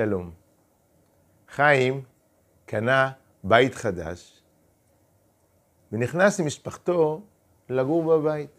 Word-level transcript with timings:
שלום. 0.00 0.30
חיים 1.48 2.02
קנה 2.66 3.10
בית 3.44 3.74
חדש 3.74 4.42
ונכנס 5.92 6.40
עם 6.40 6.46
משפחתו 6.46 7.22
לגור 7.68 8.04
בבית. 8.04 8.50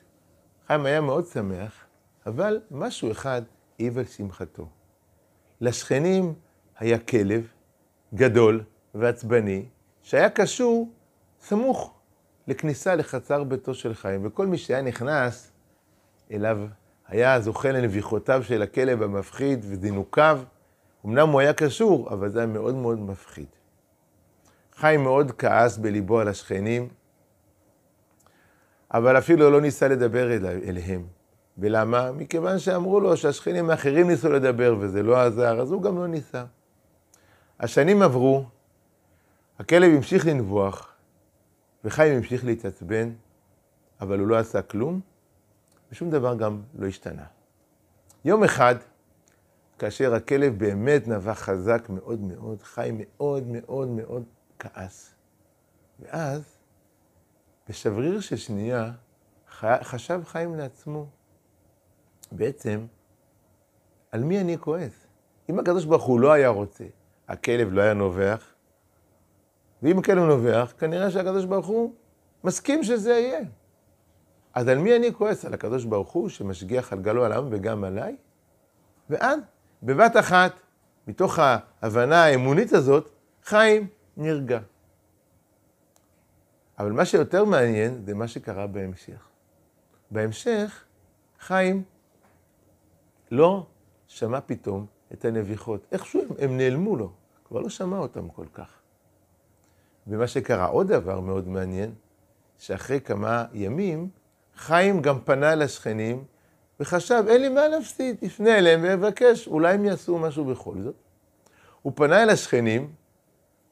חיים 0.68 0.86
היה 0.86 1.02
מאוד 1.02 1.26
שמח, 1.26 1.86
אבל 2.26 2.62
משהו 2.72 3.12
אחד 3.12 3.42
העיב 3.80 3.98
על 3.98 4.06
שמחתו. 4.06 4.68
לשכנים 5.62 6.34
היה 6.78 7.00
כלב 7.00 7.47
גדול 8.13 8.63
ועצבני, 8.96 9.65
שהיה 10.01 10.29
קשור 10.29 10.89
סמוך 11.39 11.94
לכניסה 12.47 12.96
לחצר 12.96 13.44
ביתו 13.44 13.73
של 13.73 13.94
חיים, 13.94 14.26
וכל 14.26 14.47
מי 14.47 14.58
שהיה 14.58 14.81
נכנס 14.81 15.51
אליו 16.31 16.59
היה 17.08 17.41
זוכה 17.41 17.71
לנביחותיו 17.71 18.44
של 18.44 18.62
הכלב 18.62 19.02
המפחיד 19.02 19.59
וזינוקיו. 19.70 20.41
אמנם 21.05 21.30
הוא 21.30 21.40
היה 21.40 21.54
קשור, 21.54 22.09
אבל 22.09 22.30
זה 22.30 22.40
היה 22.40 22.48
מאוד 22.48 22.76
מאוד 22.76 22.99
מפחיד. 22.99 23.48
חיים 24.76 25.04
מאוד 25.04 25.32
כעס 25.32 25.77
בליבו 25.77 26.20
על 26.20 26.27
השכנים, 26.27 26.90
אבל 28.94 29.18
אפילו 29.18 29.50
לא 29.50 29.62
ניסה 29.62 29.88
לדבר 29.88 30.34
אל, 30.34 30.46
אליהם. 30.46 31.05
ולמה? 31.58 32.12
מכיוון 32.12 32.60
שאמרו 32.60 33.00
לו 33.00 33.18
שהשכנים 33.18 33.70
האחרים 33.70 34.08
ניסו 34.08 34.32
לדבר 34.32 34.76
וזה 34.80 35.04
לא 35.04 35.22
עזר, 35.22 35.62
אז 35.62 35.72
הוא 35.72 35.82
גם 35.82 35.98
לא 35.98 36.08
ניסה. 36.08 36.44
השנים 37.60 38.02
עברו, 38.02 38.46
הכלב 39.60 39.91
המשיך 39.96 40.26
לנבוח, 40.26 40.94
וחיים 41.84 42.18
המשיך 42.18 42.46
להתעצבן, 42.46 43.10
אבל 44.02 44.20
הוא 44.20 44.27
לא 44.27 44.38
עשה 44.38 44.62
כלום, 44.62 44.99
ושום 45.91 46.10
דבר 46.10 46.36
גם 46.36 46.62
לא 46.80 46.88
השתנה. 46.88 47.24
יום 48.26 48.44
אחד, 48.44 48.76
כאשר 49.81 50.13
הכלב 50.13 50.59
באמת 50.59 51.08
נבח 51.08 51.40
חזק 51.40 51.90
מאוד 51.90 52.21
מאוד, 52.21 52.62
חיים 52.62 52.98
מאוד 52.99 53.44
מאוד 53.48 53.88
מאוד 53.88 54.23
כעס. 54.59 55.13
ואז, 55.99 56.57
בשבריר 57.70 58.20
של 58.20 58.35
שנייה, 58.35 58.91
חשב 59.82 60.21
חיים 60.26 60.55
לעצמו, 60.55 61.05
בעצם, 62.32 62.85
על 64.11 64.23
מי 64.23 64.41
אני 64.41 64.57
כועס? 64.57 65.07
אם 65.49 65.59
הקדוש 65.59 65.85
ברוך 65.85 66.03
הוא 66.03 66.19
לא 66.19 66.31
היה 66.31 66.49
רוצה, 66.49 66.85
הכלב 67.27 67.73
לא 67.73 67.81
היה 67.81 67.93
נובח, 67.93 68.53
ואם 69.83 69.99
הכלב 69.99 70.23
נובח, 70.23 70.73
כנראה 70.77 71.11
שהקדוש 71.11 71.45
ברוך 71.45 71.67
הוא 71.67 71.93
מסכים 72.43 72.83
שזה 72.83 73.11
יהיה. 73.11 73.41
אז 74.53 74.67
על 74.67 74.77
מי 74.77 74.95
אני 74.95 75.13
כועס? 75.13 75.45
על 75.45 75.53
הקדוש 75.53 75.85
ברוך 75.85 76.11
הוא 76.11 76.29
שמשגיח 76.29 76.93
על 76.93 76.99
גלו 76.99 77.25
על 77.25 77.31
העם 77.31 77.47
וגם 77.51 77.83
עליי? 77.83 78.16
ואז, 79.09 79.39
בבת 79.83 80.17
אחת, 80.17 80.51
מתוך 81.07 81.39
ההבנה 81.39 82.23
האמונית 82.23 82.73
הזאת, 82.73 83.09
חיים 83.43 83.88
נרגע. 84.17 84.59
אבל 86.79 86.91
מה 86.91 87.05
שיותר 87.05 87.45
מעניין 87.45 88.01
זה 88.05 88.13
מה 88.13 88.27
שקרה 88.27 88.67
בהמשך. 88.67 89.27
בהמשך, 90.11 90.83
חיים 91.39 91.83
לא 93.31 93.65
שמע 94.07 94.39
פתאום 94.45 94.85
את 95.13 95.25
הנביחות. 95.25 95.88
איכשהו 95.91 96.21
הם, 96.21 96.27
הם 96.39 96.57
נעלמו 96.57 96.95
לו, 96.95 97.11
כבר 97.45 97.59
לא 97.59 97.69
שמע 97.69 97.97
אותם 97.97 98.29
כל 98.29 98.45
כך. 98.53 98.71
ומה 100.07 100.27
שקרה, 100.27 100.66
עוד 100.66 100.88
דבר 100.88 101.19
מאוד 101.19 101.47
מעניין, 101.47 101.93
שאחרי 102.57 103.01
כמה 103.01 103.45
ימים, 103.53 104.09
חיים 104.55 105.01
גם 105.01 105.19
פנה 105.19 105.55
לשכנים 105.55 106.23
וחשב, 106.81 107.23
אין 107.27 107.41
לי 107.41 107.49
מה 107.49 107.67
להפסיד, 107.67 108.17
יפנה 108.21 108.57
אליהם 108.57 108.83
ויבקש, 108.83 109.47
אולי 109.47 109.73
הם 109.73 109.85
יעשו 109.85 110.17
משהו 110.17 110.45
בכל 110.45 110.75
זאת. 110.83 110.95
הוא 111.81 111.93
פנה 111.95 112.23
אל 112.23 112.29
השכנים, 112.29 112.93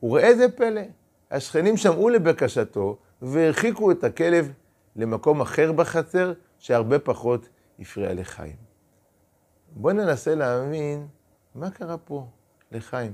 וראה 0.04 0.24
איזה 0.24 0.50
פלא, 0.50 0.82
השכנים 1.32 1.78
שמעו 1.78 2.10
לבקשתו 2.10 2.98
והרחיקו 3.22 3.92
את 3.92 4.04
הכלב 4.04 4.52
למקום 4.96 5.42
אחר 5.42 5.72
בחצר, 5.72 6.34
שהרבה 6.60 7.00
פחות 7.00 7.50
הפריע 7.80 8.14
לחיים. 8.14 8.56
בואו 9.72 9.94
ננסה 9.94 10.36
להבין 10.36 11.08
מה 11.56 11.70
קרה 11.70 11.98
פה 11.98 12.28
לחיים. 12.72 13.14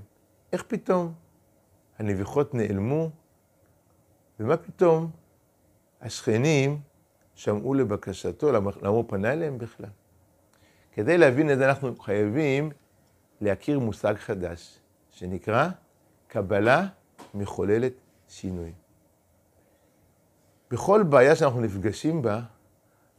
איך 0.53 0.63
פתאום 0.67 1.13
הנביחות 1.99 2.53
נעלמו, 2.53 3.09
ומה 4.39 4.57
פתאום 4.57 5.11
השכנים 6.01 6.79
שמעו 7.35 7.73
לבקשתו, 7.73 8.51
למה 8.51 8.71
הוא 8.87 9.05
פנה 9.07 9.33
אליהם 9.33 9.57
בכלל? 9.57 9.89
כדי 10.91 11.17
להבין 11.17 11.51
את 11.51 11.57
זה 11.57 11.69
אנחנו 11.69 11.95
חייבים 11.95 12.71
להכיר 13.41 13.79
מושג 13.79 14.15
חדש, 14.17 14.79
שנקרא 15.09 15.69
קבלה 16.27 16.87
מחוללת 17.33 17.93
שינוי. 18.27 18.71
בכל 20.71 21.03
בעיה 21.03 21.35
שאנחנו 21.35 21.61
נפגשים 21.61 22.21
בה, 22.21 22.41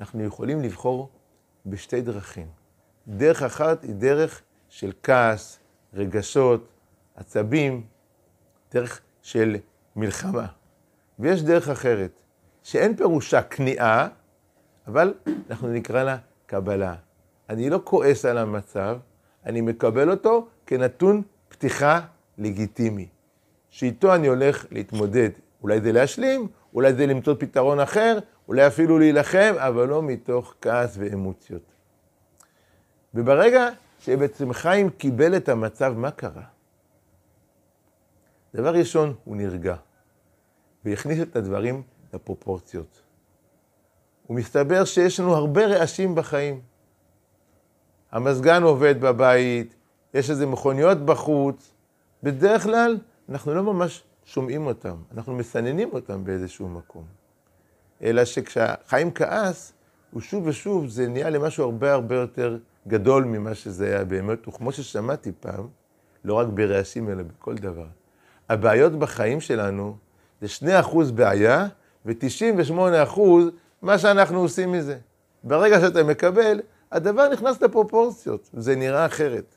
אנחנו 0.01 0.25
יכולים 0.25 0.63
לבחור 0.63 1.11
בשתי 1.67 2.01
דרכים. 2.01 2.47
דרך 3.09 3.43
אחת 3.43 3.83
היא 3.83 3.95
דרך 3.95 4.43
של 4.69 4.93
כעס, 5.03 5.59
רגשות, 5.95 6.69
עצבים, 7.15 7.87
דרך 8.73 9.01
של 9.23 9.57
מלחמה. 9.97 10.47
ויש 11.19 11.43
דרך 11.43 11.69
אחרת, 11.69 12.11
שאין 12.67 12.97
פירושה 12.97 13.43
כניעה, 13.43 14.09
אבל 14.87 15.15
אנחנו 15.51 15.69
נקרא 15.69 16.03
לה 16.03 16.17
קבלה. 16.47 16.95
אני 17.51 17.71
לא 17.71 17.81
כועס 17.85 18.25
על 18.25 18.39
המצב, 18.39 18.99
אני 19.45 19.61
מקבל 19.61 20.11
אותו 20.11 20.49
כנתון 20.67 21.23
פתיחה 21.49 22.01
לגיטימי, 22.39 23.09
שאיתו 23.71 24.15
אני 24.15 24.27
הולך 24.27 24.67
להתמודד. 24.71 25.31
אולי 25.63 25.81
זה 25.81 25.93
להשלים, 25.93 26.49
אולי 26.75 26.95
זה 26.95 27.07
למצוא 27.07 27.35
פתרון 27.39 27.81
אחר, 27.81 28.19
אולי 28.49 28.67
אפילו 28.67 28.99
להילחם, 28.99 29.55
אבל 29.57 29.89
לא 29.89 30.03
מתוך 30.03 30.55
כעס 30.61 30.97
ואמוציות. 30.99 31.73
וברגע 33.15 33.69
שבעצם 34.01 34.53
חיים 34.53 34.91
קיבל 34.91 35.37
את 35.37 35.49
המצב, 35.49 35.95
מה 35.97 36.11
קרה? 36.11 36.45
דבר 38.55 38.75
ראשון, 38.75 39.15
הוא 39.25 39.37
נרגע, 39.37 39.77
והכניס 40.85 41.23
את 41.23 41.37
הדברים 41.37 41.83
לפרופורציות. 42.17 43.03
ומסתבר 44.31 44.85
שיש 44.85 45.21
לנו 45.21 45.35
הרבה 45.35 45.67
רעשים 45.67 46.15
בחיים. 46.15 46.61
המזגן 48.13 48.63
עובד 48.63 49.01
בבית, 49.01 49.75
יש 50.15 50.31
איזה 50.31 50.47
מכוניות 50.47 50.99
בחוץ, 50.99 51.73
בדרך 52.23 52.63
כלל 52.63 52.99
אנחנו 53.29 53.55
לא 53.55 53.63
ממש 53.63 54.03
שומעים 54.25 54.67
אותם, 54.67 54.97
אנחנו 55.15 55.35
מסננים 55.35 55.89
אותם 55.93 56.25
באיזשהו 56.25 56.69
מקום. 56.69 57.05
אלא 58.03 58.25
שכשהחיים 58.25 59.11
כעס, 59.15 59.73
הוא 60.11 60.21
שוב 60.21 60.47
ושוב, 60.47 60.89
זה 60.89 61.09
נהיה 61.09 61.31
למשהו 61.31 61.65
הרבה 61.65 61.93
הרבה 61.93 62.15
יותר 62.15 62.59
גדול 62.89 63.25
ממה 63.25 63.55
שזה 63.55 63.87
היה 63.87 64.05
באמת, 64.05 64.49
וכמו 64.49 64.73
ששמעתי 64.73 65.33
פעם, 65.41 65.69
לא 66.25 66.35
רק 66.35 66.47
ברעשים 66.47 67.11
אלא 67.11 67.23
בכל 67.23 67.55
דבר. 67.55 67.87
הבעיות 68.49 68.93
בחיים 68.93 69.41
שלנו 69.41 69.97
זה 70.41 70.67
2% 70.83 71.13
בעיה 71.15 71.67
ו-98% 72.07 73.21
מה 73.83 73.99
שאנחנו 73.99 74.39
עושים 74.39 74.73
מזה. 74.73 74.99
ברגע 75.45 75.81
שאתה 75.81 76.05
מקבל, 76.05 76.61
הדבר 76.93 77.29
נכנס 77.29 77.63
לפרופורציות, 77.63 78.51
זה 78.53 78.77
נראה 78.77 79.07
אחרת. 79.07 79.55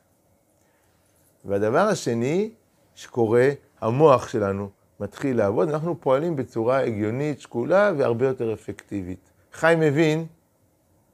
והדבר 1.46 1.88
השני 1.88 2.52
שקורה, 2.96 3.50
המוח 3.82 4.28
שלנו 4.28 4.70
מתחיל 5.00 5.38
לעבוד, 5.38 5.70
אנחנו 5.70 6.02
פועלים 6.02 6.36
בצורה 6.36 6.80
הגיונית, 6.84 7.42
שקולה 7.42 7.92
והרבה 7.98 8.28
יותר 8.28 8.54
אפקטיבית. 8.54 9.32
חיים 9.54 9.80
מבין 9.80 10.26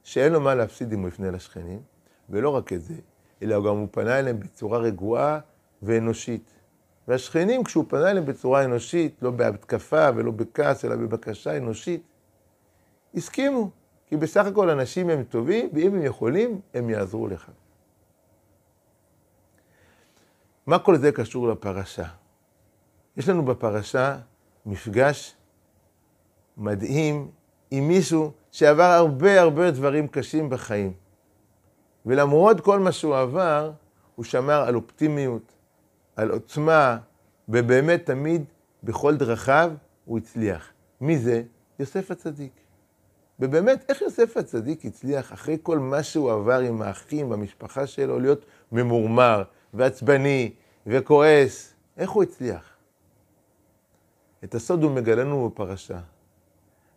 שאין 0.02 0.32
לו 0.32 0.40
מה 0.40 0.54
להפסיד 0.54 0.92
אם 0.92 1.00
הוא 1.00 1.08
יפנה 1.08 1.30
לשכנים, 1.30 1.80
ולא 2.30 2.48
רק 2.50 2.72
את 2.72 2.82
זה, 2.82 2.94
אלא 3.42 3.56
גם 3.56 3.76
הוא 3.76 3.88
פנה 3.90 4.18
אליהם 4.18 4.40
בצורה 4.40 4.78
רגועה 4.78 5.38
ואנושית. 5.82 6.52
והשכנים, 7.08 7.64
כשהוא 7.64 7.84
פנה 7.88 8.10
אליהם 8.10 8.26
בצורה 8.26 8.64
אנושית, 8.64 9.22
לא 9.22 9.30
בהתקפה 9.30 10.08
ולא 10.16 10.30
בכעס, 10.30 10.84
אלא 10.84 10.96
בבקשה 10.96 11.56
אנושית, 11.56 12.02
הסכימו. 13.14 13.70
כי 14.06 14.16
בסך 14.16 14.46
הכל 14.46 14.70
אנשים 14.70 15.10
הם 15.10 15.22
טובים, 15.22 15.68
ואם 15.74 15.94
הם 15.94 16.02
יכולים, 16.02 16.60
הם 16.74 16.90
יעזרו 16.90 17.28
לך. 17.28 17.50
מה 20.66 20.78
כל 20.78 20.96
זה 20.96 21.12
קשור 21.12 21.48
לפרשה? 21.48 22.06
יש 23.16 23.28
לנו 23.28 23.44
בפרשה 23.44 24.16
מפגש 24.66 25.36
מדהים 26.56 27.30
עם 27.70 27.88
מישהו 27.88 28.32
שעבר 28.50 28.82
הרבה 28.82 29.40
הרבה 29.40 29.70
דברים 29.70 30.08
קשים 30.08 30.50
בחיים. 30.50 30.92
ולמרות 32.06 32.60
כל 32.60 32.78
מה 32.78 32.92
שהוא 32.92 33.16
עבר, 33.16 33.72
הוא 34.14 34.24
שמר 34.24 34.62
על 34.68 34.74
אופטימיות, 34.74 35.55
על 36.16 36.30
עוצמה, 36.30 36.98
ובאמת 37.48 38.06
תמיד, 38.06 38.44
בכל 38.82 39.16
דרכיו, 39.16 39.72
הוא 40.04 40.18
הצליח. 40.18 40.72
מי 41.00 41.18
זה? 41.18 41.42
יוסף 41.78 42.10
הצדיק. 42.10 42.52
ובאמת, 43.40 43.84
איך 43.88 44.00
יוסף 44.00 44.36
הצדיק 44.36 44.84
הצליח, 44.84 45.32
אחרי 45.32 45.58
כל 45.62 45.78
מה 45.78 46.02
שהוא 46.02 46.32
עבר 46.32 46.58
עם 46.58 46.82
האחים, 46.82 47.28
במשפחה 47.28 47.86
שלו, 47.86 48.18
להיות 48.20 48.44
ממורמר, 48.72 49.42
ועצבני 49.74 50.52
וכועס. 50.86 51.74
איך 51.96 52.10
הוא 52.10 52.22
הצליח? 52.22 52.76
את 54.44 54.54
הסוד 54.54 54.82
הוא 54.82 54.90
מגלה 54.90 55.24
לנו 55.24 55.48
בפרשה. 55.48 55.98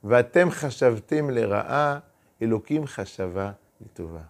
ואתם 0.04 0.52
חשבתם 0.52 1.30
לרעה, 1.30 2.00
אלוקים 2.42 2.86
חשבה 2.86 3.52
לטובה. 3.82 4.22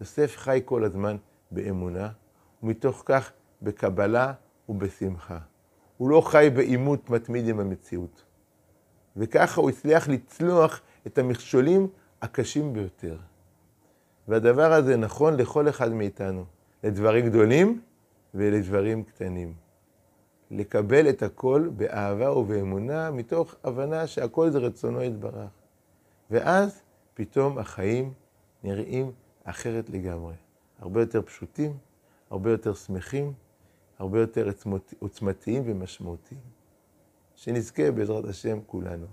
יוסף 0.00 0.36
חי 0.36 0.60
כל 0.64 0.84
הזמן 0.84 1.16
באמונה, 1.50 2.08
ומתוך 2.62 3.02
כך 3.06 3.32
בקבלה 3.64 4.32
ובשמחה. 4.68 5.38
הוא 5.96 6.10
לא 6.10 6.20
חי 6.20 6.50
בעימות 6.54 7.10
מתמיד 7.10 7.48
עם 7.48 7.60
המציאות. 7.60 8.24
וככה 9.16 9.60
הוא 9.60 9.70
הצליח 9.70 10.08
לצלוח 10.08 10.80
את 11.06 11.18
המכשולים 11.18 11.88
הקשים 12.22 12.72
ביותר. 12.72 13.16
והדבר 14.28 14.72
הזה 14.72 14.96
נכון 14.96 15.36
לכל 15.36 15.68
אחד 15.68 15.92
מאיתנו, 15.92 16.44
לדברים 16.84 17.26
גדולים 17.26 17.80
ולדברים 18.34 19.04
קטנים. 19.04 19.54
לקבל 20.50 21.08
את 21.08 21.22
הכל 21.22 21.68
באהבה 21.76 22.32
ובאמונה, 22.32 23.10
מתוך 23.10 23.54
הבנה 23.64 24.06
שהכל 24.06 24.50
זה 24.50 24.58
רצונו 24.58 25.02
יתברך. 25.02 25.50
ואז 26.30 26.82
פתאום 27.14 27.58
החיים 27.58 28.12
נראים 28.64 29.12
אחרת 29.44 29.90
לגמרי. 29.90 30.34
הרבה 30.78 31.00
יותר 31.00 31.22
פשוטים, 31.22 31.76
הרבה 32.30 32.50
יותר 32.50 32.74
שמחים, 32.74 33.32
הרבה 33.98 34.20
יותר 34.20 34.50
עוצמתיים 34.98 35.62
ומשמעותיים. 35.66 36.40
שנזכה 37.34 37.90
בעזרת 37.90 38.24
השם 38.24 38.58
כולנו. 38.66 39.06